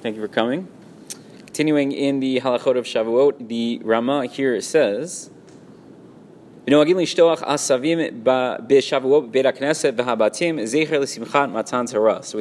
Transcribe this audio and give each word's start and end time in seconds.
Thank 0.00 0.14
you 0.14 0.22
for 0.22 0.28
coming. 0.28 0.68
Continuing 1.46 1.90
in 1.90 2.20
the 2.20 2.38
halachot 2.38 2.78
of 2.78 2.84
Shavuot, 2.84 3.48
the 3.48 3.80
Rama 3.82 4.26
here 4.26 4.60
says. 4.60 5.28
So 6.68 6.78
we 6.78 6.84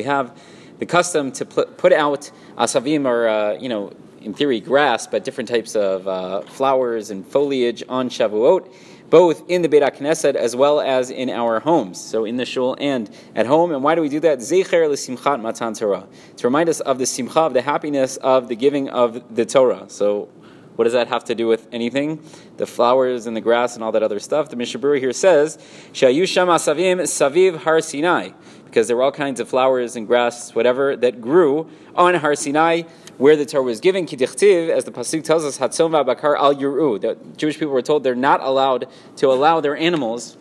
have 0.04 0.39
the 0.78 0.85
custom 0.85 1.31
to 1.31 1.46
put 1.46 1.93
out 1.93 2.31
asavim, 2.59 3.07
or 3.07 3.28
uh, 3.28 3.53
you 3.53 3.69
know, 3.69 3.92
in 4.21 4.35
theory, 4.35 4.60
grass, 4.60 5.08
but 5.08 5.24
different 5.24 5.49
types 5.49 5.76
of 5.76 6.08
uh, 6.08 6.42
flowers 6.42 7.10
and 7.10 7.26
foliage 7.26 7.81
on 7.89 8.10
Shavuot 8.10 8.71
both 9.10 9.44
in 9.49 9.62
the 9.62 9.69
Beit 9.69 9.83
HaKnesset 9.83 10.35
as 10.35 10.55
well 10.55 10.81
as 10.81 11.10
in 11.10 11.29
our 11.29 11.60
homes, 11.60 11.99
so 11.99 12.26
in 12.26 12.37
the 12.37 12.46
shul 12.46 12.76
and 12.79 13.10
at 13.35 13.46
home. 13.46 13.71
And 13.71 13.83
why 13.83 13.96
do 13.96 14.01
we 14.01 14.10
do 14.10 14.19
that? 14.21 14.39
Zecher 14.39 14.89
l'simchat 14.89 15.42
matan 15.42 15.74
Torah, 15.74 16.07
to 16.38 16.48
remind 16.48 16.70
us 16.70 16.80
of 16.80 16.98
the 16.98 17.05
simcha, 17.05 17.41
of 17.41 17.53
the 17.53 17.62
happiness 17.62 18.17
of 18.17 18.48
the 18.48 18.55
giving 18.55 18.89
of 18.89 19.35
the 19.35 19.45
Torah. 19.45 19.85
So 19.89 20.30
what 20.75 20.83
does 20.83 20.93
that 20.93 21.07
have 21.07 21.23
to 21.25 21.35
do 21.35 21.47
with 21.47 21.67
anything? 21.71 22.23
The 22.57 22.67
flowers 22.67 23.25
and 23.25 23.35
the 23.35 23.41
grass 23.41 23.73
and 23.73 23.83
all 23.83 23.91
that 23.93 24.03
other 24.03 24.20
stuff. 24.20 24.49
The 24.49 24.55
Mishnah 24.55 24.80
Berurah 24.80 24.99
here 24.99 25.11
says, 25.11 25.58
Shayu 25.91 26.27
sham 26.27 26.49
asavim 26.49 27.02
saviv 27.02 27.58
har 27.58 27.81
Sinai, 27.81 28.30
because 28.77 28.88
there 28.88 28.95
were 28.95 29.02
all 29.02 29.12
kinds 29.12 29.40
of 29.40 29.49
flowers 29.49 29.95
and 29.95 30.05
grass, 30.05 30.54
whatever, 30.54 30.95
that 30.95 31.20
grew 31.20 31.67
on 31.95 32.13
Har 32.13 32.36
Sinai 32.36 32.84
where 33.17 33.36
the 33.36 33.44
Torah 33.44 33.63
was 33.63 33.80
given. 33.80 34.05
Kidichtiv, 34.05 34.70
as 34.70 34.84
the 34.84 34.91
pasuk 34.91 35.23
tells 35.23 35.44
us, 35.44 35.58
Hatzom 35.58 35.90
v'abakar 35.90 36.38
al 36.38 36.53
yuru. 36.53 37.02
The 37.02 37.17
Jewish 37.38 37.58
people 37.58 37.73
were 37.73 37.81
told 37.81 38.03
they're 38.03 38.13
not 38.13 38.40
allowed 38.40 38.88
to 39.16 39.31
allow 39.31 39.62
their 39.62 39.76
animals 39.76 40.38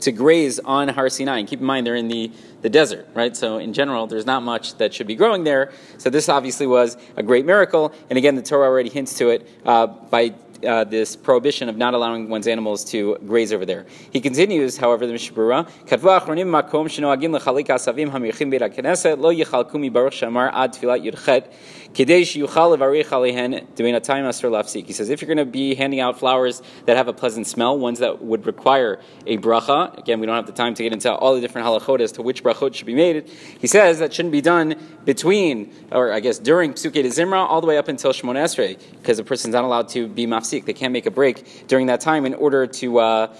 to 0.00 0.12
graze 0.12 0.60
on 0.60 0.88
Har 0.88 1.10
Sinai. 1.10 1.40
And 1.40 1.46
keep 1.46 1.60
in 1.60 1.66
mind, 1.66 1.86
they're 1.86 1.94
in 1.94 2.08
the, 2.08 2.32
the 2.62 2.70
desert, 2.70 3.06
right? 3.12 3.36
So, 3.36 3.58
in 3.58 3.74
general, 3.74 4.06
there's 4.06 4.24
not 4.24 4.42
much 4.42 4.78
that 4.78 4.94
should 4.94 5.06
be 5.06 5.14
growing 5.14 5.44
there. 5.44 5.72
So, 5.98 6.08
this 6.08 6.30
obviously 6.30 6.66
was 6.66 6.96
a 7.18 7.22
great 7.22 7.44
miracle. 7.44 7.92
And 8.08 8.16
again, 8.16 8.34
the 8.34 8.40
Torah 8.40 8.66
already 8.66 8.88
hints 8.88 9.12
to 9.18 9.28
it 9.28 9.46
uh, 9.66 9.88
by 9.88 10.30
uh, 10.66 10.84
this 10.84 11.16
prohibition 11.16 11.68
of 11.68 11.76
not 11.76 11.94
allowing 11.94 12.28
one's 12.28 12.46
animals 12.46 12.84
to 12.86 13.16
graze 13.26 13.52
over 13.52 13.64
there. 13.64 13.86
He 14.10 14.20
continues, 14.20 14.76
however, 14.76 15.06
the 15.06 15.12
Mishnah 15.12 15.36
Berurah, 15.36 15.68
"Katvu 15.86 16.20
achronim 16.20 16.48
makom 16.48 16.86
shenoagim 16.86 17.38
lechalik 17.38 17.66
asavim 17.66 18.10
hamirchim 18.10 18.50
beit 18.50 18.62
haKnesset 18.62 19.18
lo 19.18 19.32
yichalku 19.32 19.74
mi 19.74 19.88
baruch 19.88 20.14
shamar 20.14 20.50
ad 20.52 20.72
tfilat 20.74 21.04
yudchet 21.04 21.52
kedei 21.94 22.22
sheyuchal 22.22 22.76
levarich 22.76 23.06
alehen 23.06 23.66
debein 23.74 23.98
atayim 23.98 24.28
asur 24.28 24.50
lafsik." 24.50 24.86
He 24.86 24.92
says, 24.92 25.10
if 25.10 25.20
you're 25.20 25.32
going 25.32 25.38
to 25.38 25.50
be 25.50 25.74
handing 25.74 26.00
out 26.00 26.18
flowers 26.18 26.62
that 26.86 26.96
have 26.96 27.08
a 27.08 27.12
pleasant 27.12 27.46
smell, 27.46 27.78
ones 27.78 27.98
that 27.98 28.22
would 28.22 28.46
require 28.46 29.00
a 29.26 29.38
bracha, 29.38 29.98
again, 29.98 30.20
we 30.20 30.26
don't 30.26 30.36
have 30.36 30.46
the 30.46 30.52
time 30.52 30.74
to 30.74 30.82
get 30.82 30.92
into 30.92 31.12
all 31.12 31.34
the 31.34 31.40
different 31.40 31.66
halachot 31.66 32.00
as 32.00 32.12
to 32.12 32.22
which 32.22 32.42
brachot 32.42 32.74
should 32.74 32.86
be 32.86 32.94
made. 32.94 33.28
He 33.58 33.66
says 33.66 33.98
that 34.00 34.12
shouldn't 34.12 34.32
be 34.32 34.40
done 34.40 34.76
between, 35.04 35.72
or 35.90 36.12
I 36.12 36.20
guess 36.20 36.38
during 36.38 36.74
Psuke 36.74 36.92
de 36.92 37.04
Zimra, 37.04 37.46
all 37.48 37.60
the 37.60 37.66
way 37.66 37.78
up 37.78 37.88
until 37.88 38.12
Shemon 38.12 38.36
Esrei, 38.36 38.78
because 38.98 39.18
a 39.18 39.24
person's 39.24 39.54
not 39.54 39.64
allowed 39.64 39.88
to 39.90 40.06
be 40.06 40.26
mafsik 40.26 40.51
they 40.60 40.72
can't 40.72 40.92
make 40.92 41.06
a 41.06 41.10
break 41.10 41.66
during 41.66 41.86
that 41.86 42.00
time 42.00 42.26
in 42.26 42.34
order 42.34 42.66
to. 42.66 42.98
Uh, 42.98 43.36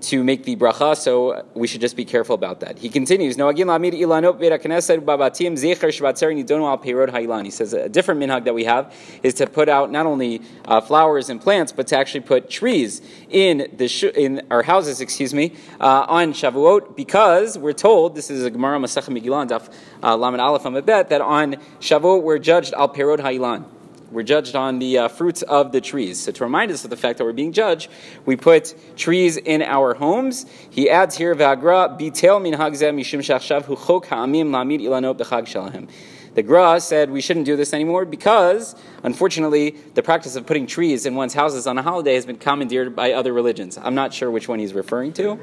to 0.00 0.24
make 0.24 0.44
the 0.44 0.56
bracha, 0.56 0.96
so 0.96 1.44
we 1.54 1.66
should 1.66 1.80
just 1.80 1.96
be 1.96 2.04
careful 2.04 2.34
about 2.34 2.60
that. 2.60 2.78
He 2.78 2.88
continues, 2.88 3.36
No 3.36 3.48
agin 3.48 3.68
lamid 3.68 3.92
ilanot 3.92 4.40
berakeneset 4.40 5.00
babatim 5.00 5.52
zecher 5.52 5.88
shvatzer 5.88 6.34
nidonu 6.34 6.68
al 6.68 6.78
peirod 6.78 7.10
ha'ilan. 7.10 7.44
He 7.44 7.50
says 7.50 7.72
a 7.74 7.88
different 7.88 8.20
minhag 8.20 8.44
that 8.44 8.54
we 8.54 8.64
have 8.64 8.94
is 9.22 9.34
to 9.34 9.46
put 9.46 9.68
out 9.68 9.90
not 9.90 10.06
only 10.06 10.40
uh, 10.64 10.80
flowers 10.80 11.28
and 11.28 11.40
plants, 11.40 11.72
but 11.72 11.86
to 11.88 11.98
actually 11.98 12.20
put 12.20 12.48
trees 12.48 13.02
in 13.28 13.68
the 13.76 13.88
sh- 13.88 14.04
in 14.04 14.42
our 14.50 14.62
houses, 14.62 15.00
excuse 15.00 15.34
me, 15.34 15.54
uh, 15.80 16.06
on 16.08 16.32
Shavuot, 16.32 16.96
because 16.96 17.58
we're 17.58 17.72
told 17.72 18.14
this 18.14 18.30
is 18.30 18.44
a 18.44 18.50
Gemara 18.50 18.78
Masechet 18.78 19.16
Megillah 19.16 19.48
Daf 19.48 19.72
uh, 20.02 20.16
Lamed 20.16 20.40
Aleph 20.40 20.86
Bet 20.86 21.10
that 21.10 21.20
on 21.20 21.56
Shavuot 21.80 22.22
we're 22.22 22.38
judged 22.38 22.72
al 22.72 22.88
perod 22.88 23.20
ha'ilan. 23.20 23.79
We're 24.10 24.24
judged 24.24 24.56
on 24.56 24.80
the 24.80 24.98
uh, 24.98 25.08
fruits 25.08 25.42
of 25.42 25.70
the 25.70 25.80
trees. 25.80 26.18
So 26.18 26.32
to 26.32 26.44
remind 26.44 26.72
us 26.72 26.82
of 26.84 26.90
the 26.90 26.96
fact 26.96 27.18
that 27.18 27.24
we're 27.24 27.32
being 27.32 27.52
judged, 27.52 27.88
we 28.26 28.36
put 28.36 28.74
trees 28.96 29.36
in 29.36 29.62
our 29.62 29.94
homes. 29.94 30.46
He 30.68 30.90
adds 30.90 31.16
here, 31.16 31.34
"V'agra 31.34 31.96
min 31.98 32.54
shachshav 32.54 33.64
hu 33.66 33.76
chok 33.76 34.06
ha'amim 34.06 34.50
lamid 34.50 34.82
ilanot 34.82 35.16
b'chag 35.16 35.44
shalahim." 35.44 35.88
The 36.34 36.42
Gra 36.42 36.80
said 36.80 37.10
we 37.10 37.20
shouldn't 37.20 37.46
do 37.46 37.56
this 37.56 37.74
anymore 37.74 38.04
because, 38.04 38.76
unfortunately, 39.02 39.76
the 39.94 40.02
practice 40.02 40.36
of 40.36 40.46
putting 40.46 40.66
trees 40.66 41.04
in 41.04 41.16
one's 41.16 41.34
houses 41.34 41.66
on 41.66 41.76
a 41.76 41.82
holiday 41.82 42.14
has 42.14 42.24
been 42.24 42.36
commandeered 42.36 42.94
by 42.94 43.12
other 43.12 43.32
religions. 43.32 43.78
I'm 43.78 43.96
not 43.96 44.14
sure 44.14 44.30
which 44.30 44.48
one 44.48 44.60
he's 44.60 44.72
referring 44.72 45.12
to. 45.14 45.38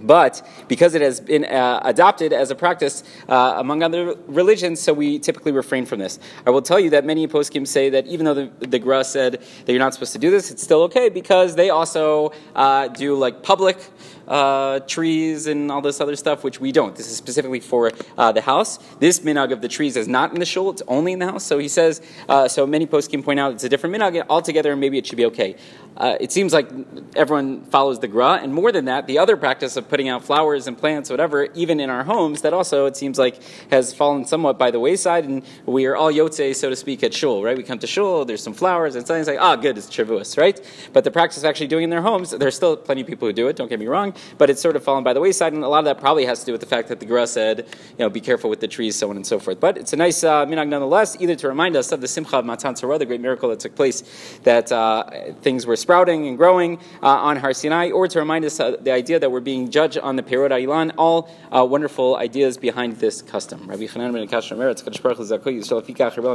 But 0.00 0.46
because 0.68 0.94
it 0.94 1.02
has 1.02 1.20
been 1.20 1.44
uh, 1.44 1.80
adopted 1.84 2.32
as 2.32 2.50
a 2.50 2.54
practice 2.54 3.04
uh, 3.28 3.54
among 3.56 3.82
other 3.82 4.14
religions, 4.26 4.80
so 4.80 4.92
we 4.92 5.18
typically 5.18 5.52
refrain 5.52 5.86
from 5.86 5.98
this. 5.98 6.18
I 6.46 6.50
will 6.50 6.62
tell 6.62 6.80
you 6.80 6.90
that 6.90 7.04
many 7.04 7.26
poskim 7.26 7.66
say 7.66 7.90
that 7.90 8.06
even 8.06 8.26
though 8.26 8.34
the, 8.34 8.66
the 8.66 8.78
Gra 8.78 9.04
said 9.04 9.42
that 9.64 9.72
you're 9.72 9.78
not 9.78 9.94
supposed 9.94 10.12
to 10.12 10.18
do 10.18 10.30
this, 10.30 10.50
it's 10.50 10.62
still 10.62 10.82
okay 10.82 11.08
because 11.08 11.56
they 11.56 11.70
also 11.70 12.32
uh, 12.54 12.88
do 12.88 13.14
like 13.14 13.42
public 13.42 13.78
uh, 14.26 14.80
trees 14.80 15.46
and 15.46 15.70
all 15.70 15.80
this 15.80 16.00
other 16.00 16.16
stuff, 16.16 16.42
which 16.42 16.60
we 16.60 16.72
don't. 16.72 16.96
This 16.96 17.10
is 17.10 17.16
specifically 17.16 17.60
for 17.60 17.92
uh, 18.18 18.32
the 18.32 18.40
house. 18.40 18.78
This 18.98 19.20
minhag 19.20 19.52
of 19.52 19.60
the 19.60 19.68
trees 19.68 19.96
is 19.96 20.08
not 20.08 20.32
in 20.32 20.40
the 20.40 20.46
shul; 20.46 20.70
it's 20.70 20.82
only 20.88 21.12
in 21.12 21.18
the 21.18 21.26
house. 21.26 21.44
So 21.44 21.58
he 21.58 21.68
says. 21.68 22.02
Uh, 22.28 22.48
so 22.48 22.66
many 22.66 22.86
poskim 22.86 23.22
point 23.22 23.38
out 23.38 23.52
it's 23.52 23.64
a 23.64 23.68
different 23.68 23.94
minhag 23.94 24.24
altogether, 24.28 24.72
and 24.72 24.80
maybe 24.80 24.98
it 24.98 25.06
should 25.06 25.16
be 25.16 25.26
okay. 25.26 25.56
Uh, 25.96 26.16
it 26.20 26.30
seems 26.30 26.52
like 26.52 26.68
everyone 27.14 27.64
follows 27.66 28.00
the 28.00 28.08
gra, 28.08 28.38
and 28.42 28.52
more 28.52 28.70
than 28.70 28.84
that, 28.84 29.06
the 29.06 29.18
other 29.18 29.36
practice 29.36 29.76
of 29.76 29.88
putting 29.88 30.08
out 30.08 30.22
flowers 30.22 30.66
and 30.66 30.76
plants, 30.76 31.08
whatever, 31.08 31.44
even 31.54 31.80
in 31.80 31.88
our 31.88 32.04
homes, 32.04 32.42
that 32.42 32.52
also 32.52 32.84
it 32.84 32.96
seems 32.96 33.18
like 33.18 33.40
has 33.70 33.94
fallen 33.94 34.24
somewhat 34.26 34.58
by 34.58 34.70
the 34.70 34.80
wayside, 34.80 35.24
and 35.24 35.42
we 35.64 35.86
are 35.86 35.96
all 35.96 36.12
yotze, 36.12 36.54
so 36.56 36.68
to 36.68 36.76
speak, 36.76 37.02
at 37.02 37.14
shul, 37.14 37.42
right? 37.42 37.56
We 37.56 37.62
come 37.62 37.78
to 37.78 37.86
shul, 37.86 38.26
there's 38.26 38.42
some 38.42 38.52
flowers, 38.52 38.94
and 38.94 39.06
something's 39.06 39.26
like, 39.26 39.38
ah, 39.40 39.54
oh, 39.54 39.56
good, 39.56 39.78
it's 39.78 39.88
Shavuos, 39.88 40.36
right? 40.36 40.60
But 40.92 41.04
the 41.04 41.10
practice 41.10 41.38
of 41.38 41.44
actually 41.46 41.68
doing 41.68 41.84
in 41.84 41.90
their 41.90 42.02
homes, 42.02 42.30
there's 42.30 42.56
still 42.56 42.76
plenty 42.76 43.00
of 43.00 43.06
people 43.06 43.26
who 43.26 43.32
do 43.32 43.48
it. 43.48 43.56
Don't 43.56 43.68
get 43.68 43.80
me 43.80 43.86
wrong, 43.86 44.14
but 44.38 44.50
it's 44.50 44.60
sort 44.60 44.76
of 44.76 44.84
fallen 44.84 45.04
by 45.04 45.12
the 45.12 45.20
wayside, 45.20 45.52
and 45.52 45.62
a 45.62 45.68
lot 45.68 45.80
of 45.80 45.84
that 45.86 46.00
probably 46.00 46.26
has 46.26 46.40
to 46.40 46.46
do 46.46 46.52
with 46.52 46.60
the 46.60 46.66
fact 46.66 46.88
that 46.88 47.00
the 47.00 47.06
gra 47.06 47.26
said, 47.26 47.66
you 47.90 47.98
know, 47.98 48.08
be 48.08 48.20
careful 48.20 48.50
with 48.50 48.60
the 48.60 48.68
trees, 48.68 48.96
so 48.96 49.10
on 49.10 49.16
and 49.16 49.26
so 49.26 49.38
forth. 49.38 49.60
But 49.60 49.78
it's 49.78 49.92
a 49.92 49.96
nice 49.96 50.24
uh, 50.24 50.46
minhag 50.46 50.68
nonetheless, 50.68 51.16
either 51.20 51.34
to 51.36 51.48
remind 51.48 51.76
us 51.76 51.92
of 51.92 52.00
the 52.00 52.08
simcha 52.08 52.38
of 52.38 52.44
Matan 52.44 52.74
Torah, 52.74 52.98
the 52.98 53.06
great 53.06 53.20
miracle 53.20 53.48
that 53.50 53.60
took 53.60 53.74
place, 53.74 54.02
that 54.44 54.70
uh, 54.72 55.32
things 55.42 55.66
were 55.66 55.76
sprouting 55.76 56.26
and 56.26 56.36
growing 56.36 56.78
uh, 57.02 57.08
on 57.08 57.36
Har 57.36 57.52
Sinai, 57.52 57.90
or 57.90 58.08
to 58.08 58.18
remind 58.18 58.44
us 58.44 58.58
the 58.58 58.90
idea 58.92 59.18
that 59.18 59.30
we're 59.30 59.40
being 59.40 59.70
judged 59.70 59.98
on 59.98 60.16
the 60.16 60.22
Perod 60.22 60.50
Ilan, 60.50 60.92
all 60.98 61.30
uh, 61.50 61.64
wonderful 61.64 62.16
ideas 62.16 62.56
behind 62.56 62.96
this 62.96 63.22
custom. 63.22 63.66
Rabbi 63.68 63.84
Chanan 63.84 64.12
ben 64.12 64.26